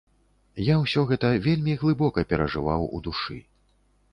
[0.73, 3.39] Я ўсё гэта вельмі глыбока перажываў у душы.